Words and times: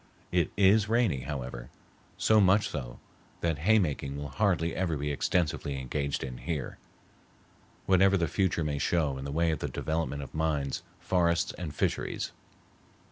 It 0.31 0.51
is 0.57 0.89
rainy, 0.89 1.19
however,—so 1.25 2.41
much 2.41 2.69
so 2.69 2.99
that 3.41 3.59
hay 3.59 3.77
making 3.77 4.17
will 4.17 4.29
hardly 4.29 4.75
ever 4.75 4.97
be 4.97 5.11
extensively 5.11 5.79
engaged 5.79 6.23
in 6.23 6.39
here, 6.39 6.79
whatever 7.85 8.17
the 8.17 8.27
future 8.27 8.63
may 8.63 8.79
show 8.79 9.19
in 9.19 9.25
the 9.25 9.31
way 9.31 9.51
of 9.51 9.59
the 9.59 9.69
development 9.69 10.23
of 10.23 10.33
mines, 10.33 10.81
forests, 10.99 11.51
and 11.51 11.75
fisheries. 11.75 12.31